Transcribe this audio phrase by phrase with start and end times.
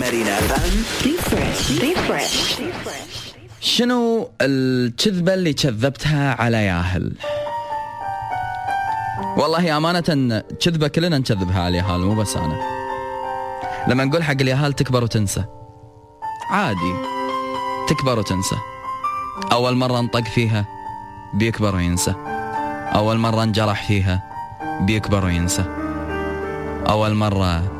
[0.00, 0.38] مارينا.
[3.60, 7.12] شنو الكذبة اللي كذبتها على ياهل؟
[9.36, 12.58] والله أمانة كذبة كلنا نكذبها على اليهال مو بس أنا.
[13.88, 15.44] لما نقول حق اليهال تكبر وتنسى.
[16.50, 16.94] عادي.
[17.88, 18.56] تكبر وتنسى.
[19.52, 20.66] أول مرة نطق فيها
[21.34, 22.14] بيكبر وينسى.
[22.94, 24.22] أول مرة نجرح فيها
[24.80, 25.64] بيكبر وينسى.
[26.88, 27.77] أول مرة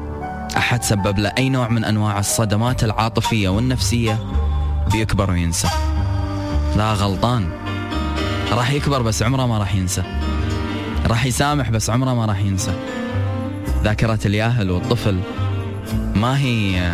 [0.56, 4.18] أحد سبب له أي نوع من أنواع الصدمات العاطفية والنفسية
[4.92, 5.68] بيكبر وينسى.
[6.76, 7.50] لا غلطان.
[8.52, 10.02] راح يكبر بس عمره ما راح ينسى.
[11.06, 12.72] راح يسامح بس عمره ما راح ينسى.
[13.84, 15.20] ذاكرة الياهل والطفل
[16.14, 16.92] ما هي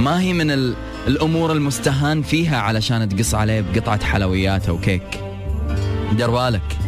[0.00, 0.74] ما هي من ال...
[1.06, 5.20] الأمور المستهان فيها علشان تقص عليه بقطعة حلويات أو كيك.
[6.12, 6.78] دير بالك.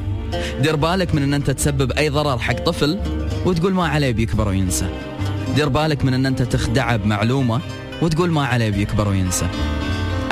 [0.60, 2.98] دير بالك من أن أنت تسبب أي ضرر حق طفل
[3.46, 5.11] وتقول ما عليه بيكبر وينسى.
[5.54, 7.60] دير بالك من أن أنت تخدعه بمعلومة
[8.02, 9.46] وتقول ما عليه بيكبر وينسى.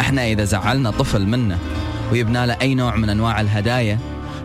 [0.01, 1.59] إحنا إذا زعلنا طفل منا
[2.12, 3.99] ويبنى له أي نوع من أنواع الهدايا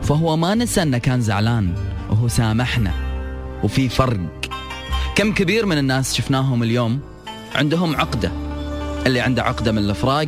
[0.03, 1.73] فهو ما نسى إنه كان زعلان
[2.09, 2.91] وهو سامحنا.
[3.63, 4.19] وفي فرق.
[5.15, 6.99] كم كبير من الناس شفناهم اليوم
[7.55, 8.31] عندهم عقدة.
[9.05, 10.27] اللي عنده عقدة من الإفراق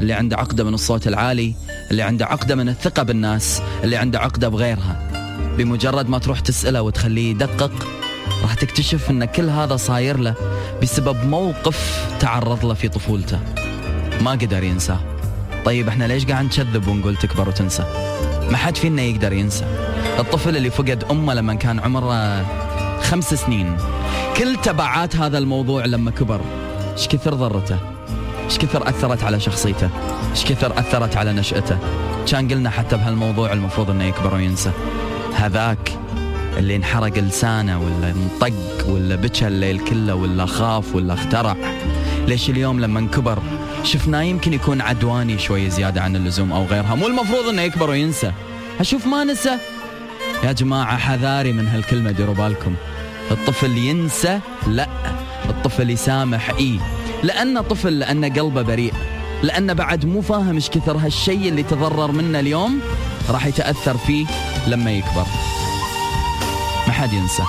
[0.00, 1.54] اللي عنده عقدة من الصوت العالي
[1.90, 5.10] اللي عنده عقدة من الثقة بالناس اللي عنده عقدة بغيرها.
[5.58, 7.97] بمجرد ما تروح تسأله وتخليه يدقق
[8.42, 10.34] راح تكتشف إن كل هذا صاير له
[10.82, 13.38] بسبب موقف تعرض له في طفولته.
[14.20, 14.98] ما قدر ينساه
[15.64, 17.84] طيب إحنا ليش قاعد نكذب ونقول تكبر وتنسى؟
[18.50, 19.64] ما حد فينا يقدر ينسى.
[20.18, 22.42] الطفل اللي فقد أمه لما كان عمره
[23.02, 23.76] خمس سنين.
[24.36, 26.40] كل تبعات هذا الموضوع لما كبر
[26.92, 27.78] إيش كثر ضرته؟
[28.44, 29.90] إيش كثر أثرت على شخصيته؟
[30.30, 31.78] إيش كثر أثرت على نشأته؟
[32.26, 34.70] كان قلنا حتى بهالموضوع المفروض إنه يكبر وينسى.
[35.34, 35.92] هذاك
[36.58, 41.56] اللي انحرق لسانه ولا انطق ولا بكى الليل كله ولا خاف ولا اخترع.
[42.28, 43.42] ليش اليوم لما كبر
[43.84, 46.94] شفناه يمكن يكون عدواني شوي زيادة عن اللزوم أو غيرها.
[46.94, 48.32] مو المفروض أنه يكبر وينسى.
[48.80, 49.58] أشوف ما نسى.
[50.44, 52.74] يا جماعة حذاري من هالكلمة ديروا بالكم.
[53.30, 54.88] الطفل ينسى؟ لا.
[55.48, 56.78] الطفل يسامح؟ إيه
[57.22, 58.92] لأنه طفل لأنه قلبه بريء.
[59.42, 62.80] لأنه بعد مو فاهم إيش كثر هالشيء اللي تضرر منه اليوم
[63.30, 64.26] راح يتأثر فيه
[64.66, 65.26] لما يكبر.
[66.98, 67.42] حد ينسى.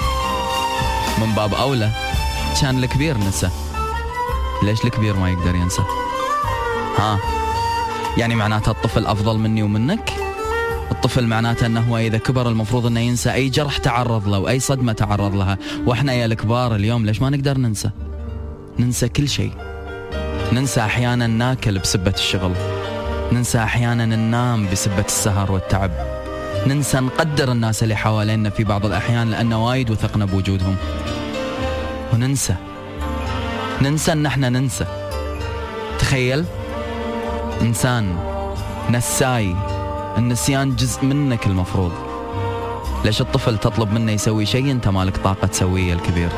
[1.21, 1.89] من باب أولى
[2.61, 3.49] كان الكبير نسى.
[4.63, 5.81] ليش الكبير ما يقدر ينسى؟
[6.97, 7.19] ها؟
[8.17, 10.13] يعني معناتها الطفل أفضل مني ومنك؟
[10.91, 13.33] الطفل معناته أنه هو إذا كبر المفروض أنه ينسى.
[13.33, 15.57] أي جرح تعرض له وأي صدمة تعرض لها.
[15.85, 17.89] وإحنا يا الكبار اليوم ليش ما نقدر ننسى؟
[18.79, 19.53] ننسى كل شيء.
[20.53, 22.53] ننسى أحيانا ناكل بسبة الشغل.
[23.31, 26.08] ننسى أحيانا ننام بسبة السهر والتعب.
[26.67, 30.75] ننسى نقدر الناس اللي حوالينا في بعض الأحيان لأن وايد وثقنا بوجودهم.
[32.13, 32.55] وننسى.
[33.81, 34.85] ننسى أن إحنا ننسى.
[35.99, 36.45] تخيل؟
[37.61, 38.17] إنسان
[38.89, 39.55] نساي
[40.17, 41.91] النسيان جزء منك المفروض.
[43.05, 46.29] ليش الطفل تطلب منه يسوي شيء أنت مالك طاقة تسويه الكبير؟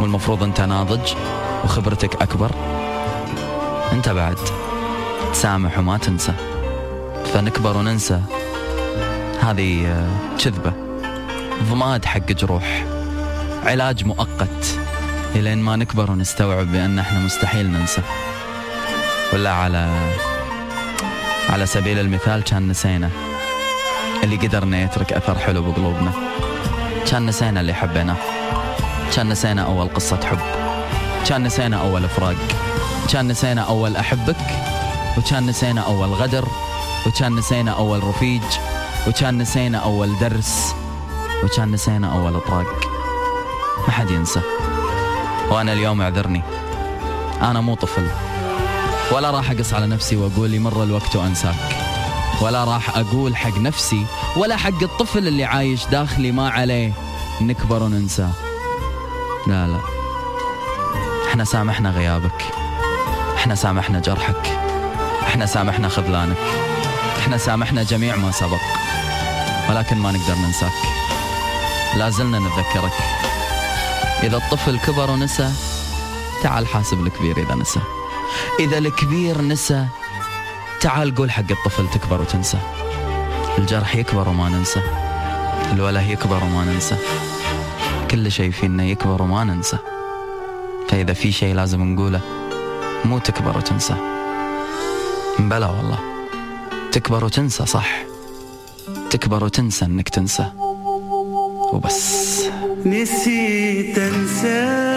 [0.00, 1.14] مو المفروض أنت ناضج
[1.64, 2.50] وخبرتك أكبر؟
[3.92, 4.38] أنت بعد
[5.32, 6.32] تسامح وما تنسى.
[7.34, 8.20] فنكبر وننسى.
[9.44, 10.72] هذه آه، كذبة.
[11.70, 12.84] ضماد حق جروح.
[13.66, 14.78] علاج مؤقت.
[15.36, 18.02] إلين ما نكبر ونستوعب بأن إحنا مستحيل ننسى.
[19.32, 19.90] ولا على
[21.50, 23.10] على سبيل المثال كان نسينا.
[24.24, 26.12] اللي قدرنا يترك أثر حلو بقلوبنا.
[27.10, 28.16] كان نسينا اللي حبيناه.
[29.16, 30.38] كان نسينا أول قصة حب.
[31.28, 32.36] كان نسينا أول فراق
[33.12, 34.36] كان نسينا أول أحبك.
[35.18, 36.48] وكان نسينا أول غدر.
[37.06, 38.42] وكان نسينا أول رفيج.
[39.08, 40.74] وكان نسينا أول درس
[41.44, 42.66] وكان نسينا أول اطراق
[43.86, 44.40] ما حد ينسى.
[45.50, 46.42] وأنا اليوم اعذرني.
[47.42, 48.06] أنا مو طفل.
[49.12, 51.76] ولا راح أقص على نفسي وأقول يمر الوقت وأنساك.
[52.40, 54.06] ولا راح أقول حق نفسي
[54.36, 56.92] ولا حق الطفل اللي عايش داخلي ما عليه
[57.40, 58.30] نكبر وننساه
[59.46, 59.80] لا لا.
[61.28, 62.44] إحنا سامحنا غيابك.
[63.36, 64.58] إحنا سامحنا جرحك.
[65.22, 66.36] إحنا سامحنا خذلانك.
[67.24, 68.60] إحنا سامحنا جميع ما سبق
[69.70, 70.72] ولكن ما نقدر ننساك.
[71.96, 72.92] لازلنا نتذكرك.
[74.22, 75.50] إذا الطفل كبر ونسى
[76.42, 77.80] تعال حاسب الكبير إذا نسى.
[78.60, 79.86] إذا الكبير نسى
[80.80, 82.58] تعال قول حق الطفل تكبر وتنسى.
[83.58, 84.82] الجرح يكبر وما ننسى.
[85.72, 86.96] الوله يكبر وما ننسى.
[88.10, 89.78] كل شيء فينا يكبر وما ننسى.
[90.88, 92.20] فإذا في شيء لازم نقوله
[93.04, 93.94] مو تكبر وتنسى.
[95.38, 96.13] بلا والله.
[96.94, 98.04] تكبر وتنسى صح.
[99.10, 100.50] تكبر وتنسى إنك تنسى.
[101.72, 102.40] وبس.
[102.86, 104.93] نسيت أنساك.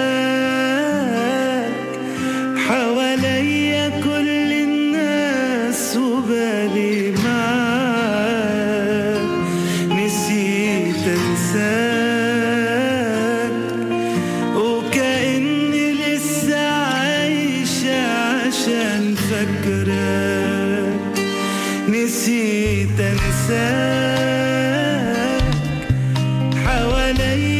[27.06, 27.55] حواليا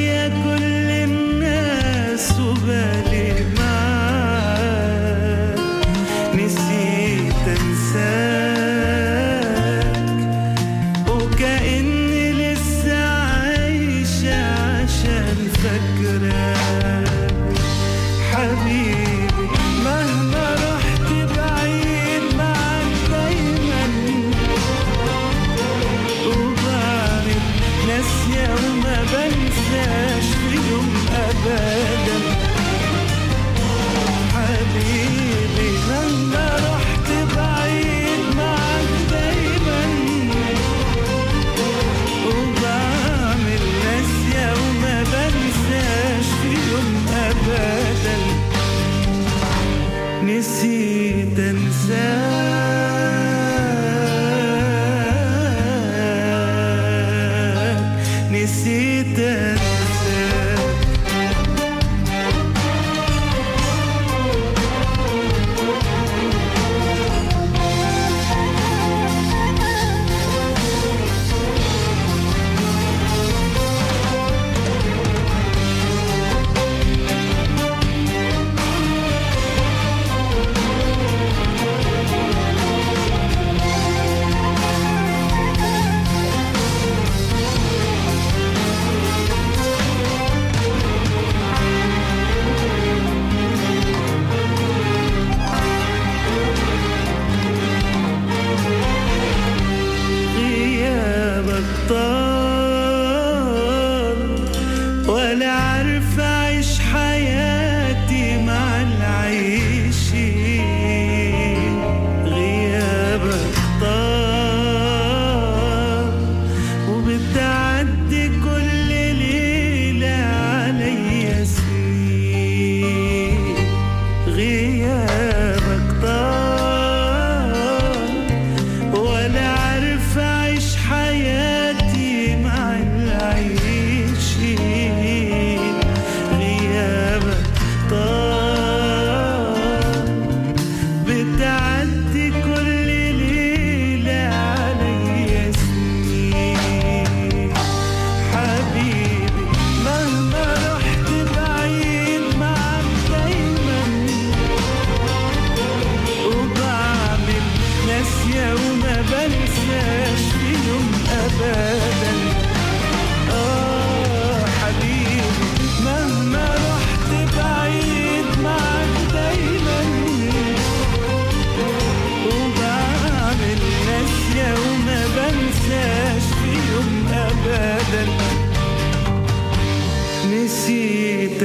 [180.47, 181.43] نسيت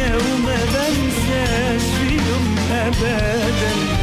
[0.00, 3.99] ناسية وما بنساش في يوم أبدا.